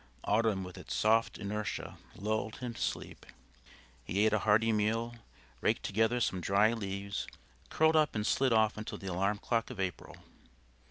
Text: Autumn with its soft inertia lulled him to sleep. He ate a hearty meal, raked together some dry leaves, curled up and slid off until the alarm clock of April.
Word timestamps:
Autumn 0.23 0.63
with 0.63 0.79
its 0.79 0.95
soft 0.95 1.37
inertia 1.37 1.99
lulled 2.15 2.55
him 2.55 2.73
to 2.73 2.81
sleep. 2.81 3.23
He 4.03 4.25
ate 4.25 4.33
a 4.33 4.39
hearty 4.39 4.71
meal, 4.71 5.15
raked 5.61 5.83
together 5.83 6.19
some 6.19 6.41
dry 6.41 6.73
leaves, 6.73 7.27
curled 7.69 7.95
up 7.95 8.15
and 8.15 8.25
slid 8.25 8.51
off 8.51 8.77
until 8.77 8.97
the 8.97 9.05
alarm 9.11 9.37
clock 9.37 9.69
of 9.69 9.79
April. 9.79 10.17